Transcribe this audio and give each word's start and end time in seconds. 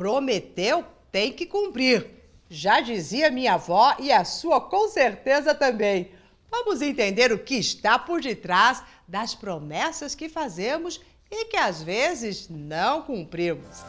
prometeu, 0.00 0.82
tem 1.12 1.30
que 1.30 1.44
cumprir. 1.44 2.06
Já 2.48 2.80
dizia 2.80 3.30
minha 3.30 3.52
avó 3.52 3.94
e 3.98 4.10
a 4.10 4.24
sua 4.24 4.58
com 4.58 4.88
certeza 4.88 5.54
também. 5.54 6.10
Vamos 6.50 6.80
entender 6.80 7.30
o 7.30 7.38
que 7.38 7.56
está 7.56 7.98
por 7.98 8.22
detrás 8.22 8.82
das 9.06 9.34
promessas 9.34 10.14
que 10.14 10.26
fazemos 10.26 11.02
e 11.30 11.44
que 11.44 11.56
às 11.58 11.82
vezes 11.82 12.48
não 12.48 13.02
cumprimos. 13.02 13.84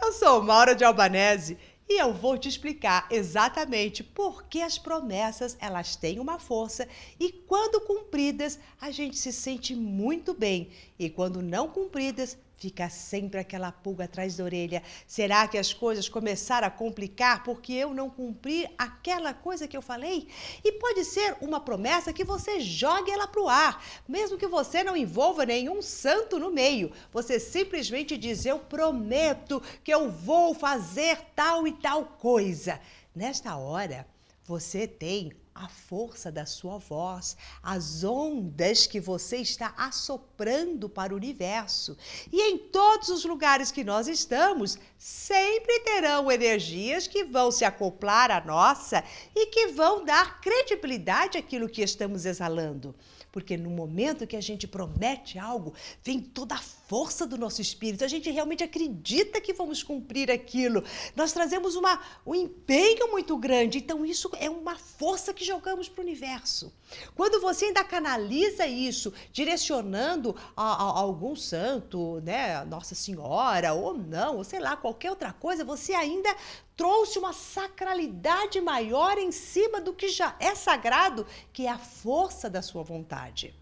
Eu 0.00 0.12
sou 0.14 0.42
Maura 0.42 0.74
de 0.74 0.84
Albanese 0.84 1.58
e 1.92 1.98
eu 1.98 2.10
vou 2.10 2.38
te 2.38 2.48
explicar 2.48 3.06
exatamente 3.10 4.02
por 4.02 4.44
que 4.44 4.62
as 4.62 4.78
promessas 4.78 5.58
elas 5.60 5.94
têm 5.94 6.18
uma 6.18 6.38
força 6.38 6.88
e 7.20 7.30
quando 7.30 7.82
cumpridas 7.82 8.58
a 8.80 8.90
gente 8.90 9.18
se 9.18 9.30
sente 9.30 9.74
muito 9.74 10.32
bem. 10.32 10.70
E 10.98 11.10
quando 11.10 11.42
não 11.42 11.68
cumpridas 11.68 12.38
Fica 12.62 12.88
sempre 12.88 13.40
aquela 13.40 13.72
pulga 13.72 14.04
atrás 14.04 14.36
da 14.36 14.44
orelha. 14.44 14.84
Será 15.04 15.48
que 15.48 15.58
as 15.58 15.72
coisas 15.72 16.08
começaram 16.08 16.68
a 16.68 16.70
complicar 16.70 17.42
porque 17.42 17.72
eu 17.72 17.92
não 17.92 18.08
cumpri 18.08 18.68
aquela 18.78 19.34
coisa 19.34 19.66
que 19.66 19.76
eu 19.76 19.82
falei? 19.82 20.28
E 20.62 20.70
pode 20.70 21.04
ser 21.04 21.36
uma 21.40 21.58
promessa 21.58 22.12
que 22.12 22.22
você 22.22 22.60
jogue 22.60 23.10
ela 23.10 23.26
para 23.26 23.42
o 23.42 23.48
ar, 23.48 23.84
mesmo 24.06 24.38
que 24.38 24.46
você 24.46 24.84
não 24.84 24.96
envolva 24.96 25.44
nenhum 25.44 25.82
santo 25.82 26.38
no 26.38 26.52
meio. 26.52 26.92
Você 27.12 27.40
simplesmente 27.40 28.16
diz: 28.16 28.46
Eu 28.46 28.60
prometo 28.60 29.60
que 29.82 29.92
eu 29.92 30.08
vou 30.08 30.54
fazer 30.54 31.18
tal 31.34 31.66
e 31.66 31.72
tal 31.72 32.04
coisa. 32.04 32.78
Nesta 33.12 33.56
hora, 33.56 34.06
você 34.44 34.86
tem 34.86 35.32
a 35.54 35.68
força 35.68 36.32
da 36.32 36.46
sua 36.46 36.78
voz, 36.78 37.36
as 37.62 38.02
ondas 38.02 38.86
que 38.86 38.98
você 38.98 39.36
está 39.36 39.74
assoprando 39.76 40.88
para 40.88 41.12
o 41.12 41.16
universo. 41.16 41.96
E 42.32 42.40
em 42.50 42.58
todos 42.58 43.10
os 43.10 43.24
lugares 43.24 43.70
que 43.70 43.84
nós 43.84 44.08
estamos, 44.08 44.78
sempre 44.98 45.80
terão 45.80 46.30
energias 46.32 47.06
que 47.06 47.24
vão 47.24 47.50
se 47.50 47.64
acoplar 47.64 48.30
à 48.30 48.40
nossa 48.44 49.04
e 49.34 49.46
que 49.46 49.68
vão 49.68 50.04
dar 50.04 50.40
credibilidade 50.40 51.36
àquilo 51.36 51.68
que 51.68 51.82
estamos 51.82 52.24
exalando. 52.24 52.94
Porque 53.30 53.56
no 53.56 53.70
momento 53.70 54.26
que 54.26 54.36
a 54.36 54.42
gente 54.42 54.66
promete 54.66 55.38
algo, 55.38 55.74
vem 56.02 56.20
toda 56.20 56.54
a 56.54 56.62
força 56.92 57.26
do 57.26 57.38
nosso 57.38 57.62
espírito. 57.62 58.04
A 58.04 58.06
gente 58.06 58.30
realmente 58.30 58.62
acredita 58.62 59.40
que 59.40 59.54
vamos 59.54 59.82
cumprir 59.82 60.30
aquilo. 60.30 60.84
Nós 61.16 61.32
trazemos 61.32 61.74
uma, 61.74 61.98
um 62.26 62.34
empenho 62.34 63.10
muito 63.10 63.34
grande. 63.34 63.78
Então, 63.78 64.04
isso 64.04 64.30
é 64.38 64.50
uma 64.50 64.76
força 64.76 65.32
que 65.32 65.42
jogamos 65.42 65.88
para 65.88 66.02
o 66.02 66.04
universo. 66.04 66.70
Quando 67.14 67.40
você 67.40 67.64
ainda 67.64 67.82
canaliza 67.82 68.66
isso, 68.66 69.10
direcionando 69.32 70.36
a, 70.54 70.62
a, 70.64 70.90
a 70.90 71.00
algum 71.00 71.34
santo, 71.34 72.20
né, 72.20 72.62
Nossa 72.66 72.94
Senhora, 72.94 73.72
ou 73.72 73.96
não, 73.96 74.36
ou 74.36 74.44
sei 74.44 74.60
lá, 74.60 74.76
qualquer 74.76 75.08
outra 75.08 75.32
coisa, 75.32 75.64
você 75.64 75.94
ainda 75.94 76.36
trouxe 76.76 77.18
uma 77.18 77.32
sacralidade 77.32 78.60
maior 78.60 79.16
em 79.16 79.32
cima 79.32 79.80
do 79.80 79.94
que 79.94 80.08
já 80.08 80.36
é 80.38 80.54
sagrado, 80.54 81.26
que 81.54 81.66
é 81.66 81.70
a 81.70 81.78
força 81.78 82.50
da 82.50 82.60
sua 82.60 82.82
vontade. 82.82 83.61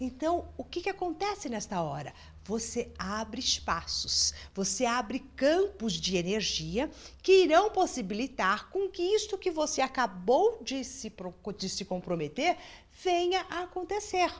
Então, 0.00 0.48
o 0.56 0.64
que, 0.64 0.80
que 0.80 0.88
acontece 0.88 1.46
nesta 1.50 1.82
hora? 1.82 2.14
Você 2.44 2.90
abre 2.98 3.38
espaços, 3.38 4.32
você 4.54 4.86
abre 4.86 5.18
campos 5.36 5.92
de 5.92 6.16
energia 6.16 6.90
que 7.22 7.44
irão 7.44 7.70
possibilitar 7.70 8.70
com 8.70 8.88
que 8.88 9.02
isto 9.02 9.36
que 9.36 9.50
você 9.50 9.82
acabou 9.82 10.58
de 10.62 10.82
se, 10.82 11.12
de 11.58 11.68
se 11.68 11.84
comprometer 11.84 12.56
venha 13.04 13.44
a 13.50 13.64
acontecer. 13.64 14.32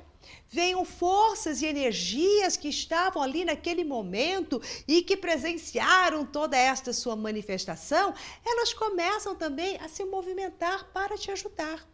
Venham 0.48 0.82
forças 0.82 1.60
e 1.60 1.66
energias 1.66 2.56
que 2.56 2.68
estavam 2.68 3.22
ali 3.22 3.44
naquele 3.44 3.84
momento 3.84 4.62
e 4.88 5.02
que 5.02 5.16
presenciaram 5.16 6.24
toda 6.24 6.56
esta 6.56 6.92
sua 6.94 7.14
manifestação, 7.14 8.14
elas 8.46 8.72
começam 8.72 9.34
também 9.34 9.76
a 9.76 9.88
se 9.88 10.06
movimentar 10.06 10.90
para 10.92 11.18
te 11.18 11.30
ajudar. 11.30 11.86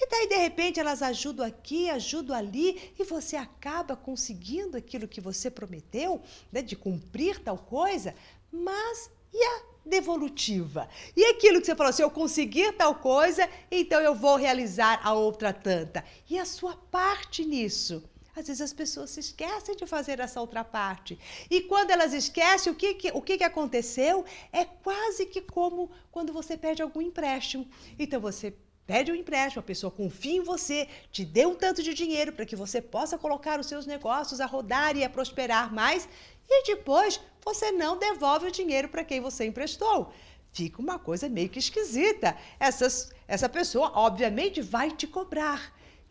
E 0.00 0.08
daí, 0.08 0.28
de 0.28 0.36
repente, 0.36 0.78
elas 0.78 1.02
ajudam 1.02 1.44
aqui, 1.44 1.90
ajudam 1.90 2.36
ali, 2.36 2.92
e 2.98 3.04
você 3.04 3.36
acaba 3.36 3.96
conseguindo 3.96 4.76
aquilo 4.76 5.08
que 5.08 5.20
você 5.20 5.50
prometeu, 5.50 6.22
né, 6.52 6.62
de 6.62 6.76
cumprir 6.76 7.40
tal 7.40 7.58
coisa, 7.58 8.14
mas 8.52 9.10
e 9.32 9.44
a 9.44 9.62
devolutiva? 9.84 10.88
E 11.16 11.24
aquilo 11.24 11.60
que 11.60 11.66
você 11.66 11.74
falou, 11.74 11.92
se 11.92 12.02
eu 12.02 12.10
conseguir 12.10 12.72
tal 12.72 12.94
coisa, 12.94 13.48
então 13.70 14.00
eu 14.00 14.14
vou 14.14 14.36
realizar 14.36 15.00
a 15.02 15.12
outra 15.12 15.52
tanta. 15.52 16.04
E 16.28 16.38
a 16.38 16.44
sua 16.44 16.76
parte 16.76 17.44
nisso? 17.44 18.02
Às 18.36 18.46
vezes 18.46 18.62
as 18.62 18.72
pessoas 18.72 19.10
se 19.10 19.18
esquecem 19.18 19.74
de 19.74 19.84
fazer 19.84 20.20
essa 20.20 20.40
outra 20.40 20.62
parte. 20.62 21.18
E 21.50 21.62
quando 21.62 21.90
elas 21.90 22.12
esquecem, 22.12 22.72
o 22.72 22.76
que, 22.76 22.94
que, 22.94 23.10
o 23.10 23.20
que, 23.20 23.36
que 23.38 23.42
aconteceu? 23.42 24.24
É 24.52 24.64
quase 24.64 25.26
que 25.26 25.40
como 25.40 25.90
quando 26.12 26.32
você 26.32 26.56
pede 26.56 26.80
algum 26.80 27.02
empréstimo. 27.02 27.66
Então 27.98 28.20
você 28.20 28.54
pede 28.88 29.12
um 29.12 29.14
empréstimo, 29.14 29.60
a 29.60 29.70
pessoa 29.72 29.90
confia 29.90 30.36
em 30.38 30.42
você, 30.52 30.88
te 31.12 31.22
dê 31.22 31.44
um 31.44 31.54
tanto 31.54 31.82
de 31.82 31.92
dinheiro 31.92 32.32
para 32.32 32.46
que 32.46 32.56
você 32.56 32.80
possa 32.80 33.18
colocar 33.18 33.60
os 33.60 33.66
seus 33.66 33.84
negócios 33.84 34.40
a 34.40 34.46
rodar 34.46 34.96
e 34.96 35.04
a 35.04 35.10
prosperar 35.10 35.72
mais, 35.80 36.08
e 36.48 36.62
depois 36.64 37.20
você 37.44 37.70
não 37.70 37.98
devolve 37.98 38.46
o 38.48 38.50
dinheiro 38.50 38.88
para 38.88 39.04
quem 39.04 39.20
você 39.20 39.44
emprestou. 39.44 40.10
Fica 40.52 40.80
uma 40.80 40.98
coisa 40.98 41.28
meio 41.28 41.50
que 41.50 41.58
esquisita. 41.58 42.34
Essas, 42.58 43.12
essa 43.28 43.46
pessoa, 43.46 43.92
obviamente, 43.94 44.62
vai 44.62 44.90
te 44.90 45.06
cobrar. 45.06 45.60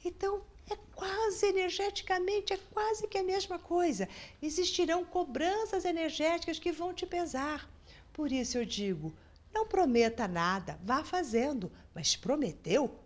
Então, 0.06 0.44
é 0.70 0.78
quase 0.94 1.48
energeticamente, 1.48 2.54
é 2.54 2.60
quase 2.72 3.08
que 3.08 3.18
a 3.18 3.24
mesma 3.24 3.58
coisa. 3.58 4.08
Existirão 4.40 5.04
cobranças 5.04 5.84
energéticas 5.84 6.60
que 6.60 6.72
vão 6.72 6.94
te 6.94 7.08
pesar. 7.08 7.68
Por 8.14 8.32
isso 8.32 8.60
eu 8.60 8.66
digo, 8.66 9.12
não 9.58 9.66
prometa 9.66 10.28
nada, 10.28 10.80
vá 10.84 11.04
fazendo, 11.04 11.72
mas 11.96 12.16
prometeu, 12.16 13.00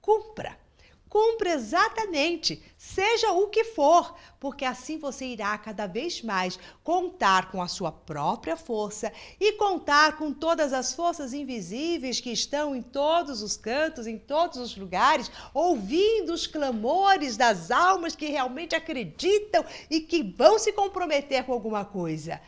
cumpra. 0.00 0.56
Cumpra 1.08 1.50
exatamente, 1.50 2.62
seja 2.76 3.32
o 3.32 3.48
que 3.48 3.64
for, 3.64 4.14
porque 4.38 4.64
assim 4.64 4.98
você 4.98 5.24
irá 5.24 5.56
cada 5.56 5.86
vez 5.86 6.20
mais 6.20 6.58
contar 6.82 7.50
com 7.50 7.62
a 7.62 7.68
sua 7.68 7.90
própria 7.90 8.56
força 8.56 9.12
e 9.40 9.52
contar 9.52 10.16
com 10.16 10.32
todas 10.32 10.72
as 10.72 10.94
forças 10.94 11.32
invisíveis 11.32 12.20
que 12.20 12.30
estão 12.30 12.74
em 12.74 12.82
todos 12.82 13.40
os 13.40 13.56
cantos, 13.56 14.06
em 14.06 14.18
todos 14.18 14.58
os 14.58 14.76
lugares, 14.76 15.30
ouvindo 15.54 16.32
os 16.32 16.46
clamores 16.46 17.36
das 17.36 17.70
almas 17.70 18.14
que 18.14 18.26
realmente 18.26 18.74
acreditam 18.74 19.64
e 19.88 20.00
que 20.00 20.22
vão 20.22 20.58
se 20.58 20.72
comprometer 20.72 21.44
com 21.44 21.52
alguma 21.52 21.84
coisa. 21.84 22.40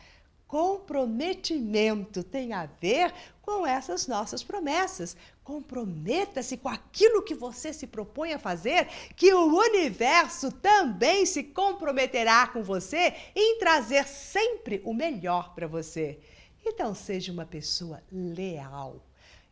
Comprometimento 0.49 2.23
tem 2.23 2.53
a 2.53 2.65
ver 2.65 3.13
com 3.43 3.67
essas 3.67 4.07
nossas 4.07 4.43
promessas. 4.43 5.15
Comprometa-se 5.43 6.57
com 6.57 6.67
aquilo 6.67 7.21
que 7.21 7.35
você 7.35 7.71
se 7.71 7.85
propõe 7.85 8.33
a 8.33 8.39
fazer, 8.39 8.87
que 9.15 9.31
o 9.31 9.45
universo 9.45 10.51
também 10.51 11.23
se 11.27 11.43
comprometerá 11.43 12.47
com 12.47 12.63
você 12.63 13.13
em 13.35 13.59
trazer 13.59 14.07
sempre 14.07 14.81
o 14.83 14.91
melhor 14.91 15.53
para 15.53 15.67
você. 15.67 16.19
Então, 16.65 16.95
seja 16.95 17.31
uma 17.31 17.45
pessoa 17.45 18.01
leal. 18.11 19.05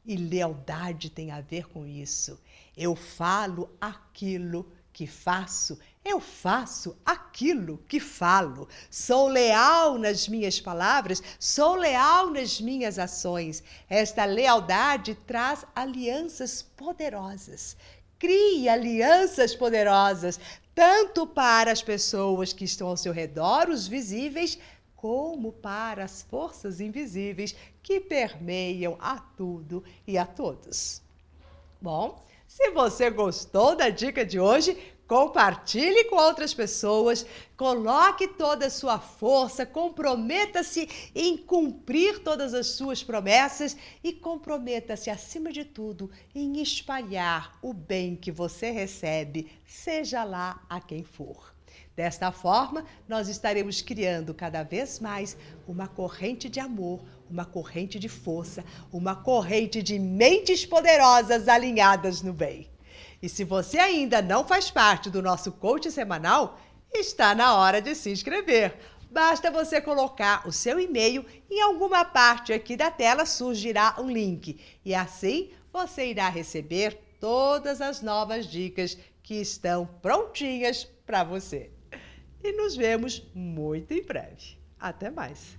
E 0.03 0.18
lealdade 0.18 1.12
tem 1.12 1.29
a 1.29 1.41
ver 1.41 1.68
com 1.68 1.85
isso. 1.85 2.41
Eu 2.75 2.96
falo 2.96 3.69
aquilo 3.79 4.66
que 4.91 5.06
faço, 5.06 5.78
eu 6.07 6.19
faço 6.19 6.97
aquilo 7.06 7.78
que 7.88 8.00
falo. 8.00 8.68
Sou 8.90 9.28
leal 9.28 9.97
nas 9.97 10.28
minhas 10.28 10.59
palavras, 10.59 11.22
sou 11.40 11.75
leal 11.75 12.29
nas 12.29 12.62
minhas 12.62 12.97
ações. 12.97 13.63
Esta 13.90 14.25
lealdade 14.25 15.16
traz 15.28 15.66
alianças 15.76 16.61
poderosas. 16.61 17.78
Crie 18.17 18.67
alianças 18.67 19.55
poderosas, 19.55 20.40
tanto 20.73 21.28
para 21.28 21.72
as 21.72 21.82
pessoas 21.82 22.53
que 22.53 22.66
estão 22.66 22.87
ao 22.87 22.97
seu 22.97 23.14
redor, 23.14 23.70
os 23.70 23.87
visíveis, 23.87 24.58
como 24.96 25.52
para 25.52 26.03
as 26.03 26.23
forças 26.23 26.82
invisíveis 26.82 27.55
que 27.84 27.99
permeiam 27.99 28.97
a 28.99 29.20
tudo 29.20 29.84
e 30.08 30.17
a 30.17 30.26
todos. 30.26 31.02
Bom, 31.79 32.26
se 32.47 32.72
você 32.72 33.09
gostou 33.11 33.76
da 33.76 33.90
dica 33.90 34.26
de 34.26 34.40
hoje, 34.40 34.76
compartilhe 35.08 36.04
com 36.06 36.18
outras 36.18 36.54
pessoas, 36.54 37.26
coloque 37.56 38.28
toda 38.28 38.68
a 38.68 38.70
sua 38.70 39.00
força, 39.00 39.66
comprometa-se 39.66 40.88
em 41.16 41.38
cumprir 41.38 42.20
todas 42.20 42.54
as 42.54 42.68
suas 42.68 43.02
promessas 43.02 43.78
e 44.04 44.12
comprometa-se, 44.12 45.09
acima 45.09 45.52
de 45.52 45.64
tudo, 45.64 46.12
em 46.36 46.62
espalhar 46.62 47.58
o 47.62 47.74
bem 47.74 48.16
que 48.16 48.32
você 48.32 48.70
recebe, 48.70 49.50
seja 49.66 50.24
lá 50.24 50.62
a 50.70 50.82
quem 50.82 51.04
for. 51.04 51.56
Desta 51.96 52.32
forma, 52.32 52.86
nós 53.08 53.28
estaremos 53.28 53.82
criando 53.82 54.32
cada 54.32 54.62
vez 54.62 55.00
mais 55.00 55.36
uma 55.68 55.88
corrente 55.88 56.48
de 56.48 56.59
amor, 56.59 57.04
uma 57.28 57.44
corrente 57.44 57.98
de 57.98 58.08
força, 58.08 58.64
uma 58.92 59.16
corrente 59.16 59.82
de 59.82 59.98
mentes 59.98 60.64
poderosas 60.64 61.48
alinhadas 61.48 62.22
no 62.22 62.34
bem. 62.34 62.70
E 63.22 63.28
se 63.28 63.43
você 63.43 63.78
ainda 63.79 64.22
não 64.22 64.46
faz 64.46 64.69
parte 64.69 65.09
do 65.09 65.22
nosso 65.22 65.52
coach 65.52 65.90
semanal, 65.91 66.59
está 66.93 67.34
na 67.34 67.55
hora 67.55 67.81
de 67.81 67.96
se 67.96 68.09
inscrever. 68.09 68.78
Basta 69.09 69.49
você 69.49 69.81
colocar 69.81 70.47
o 70.47 70.52
seu 70.52 70.79
e-mail 70.79 71.25
em 71.49 71.61
alguma 71.61 72.03
parte 72.03 72.53
aqui 72.53 72.75
da 72.75 72.91
tela 72.91 73.25
surgirá 73.25 73.96
um 73.97 74.09
link 74.09 74.59
e 74.84 74.93
assim 74.93 75.52
você 75.72 76.08
irá 76.11 76.28
receber 76.29 77.17
todas 77.19 77.81
as 77.81 78.02
novas 78.02 78.46
dicas 78.46 78.97
que 79.23 79.35
estão 79.35 79.85
prontinhas 80.02 80.84
para 81.05 81.23
você. 81.23 81.72
E 82.43 82.52
nos 82.52 82.75
vemos 82.75 83.23
muito 83.34 83.93
em 83.93 84.03
breve. 84.03 84.58
Até 84.79 85.09
mais! 85.09 85.58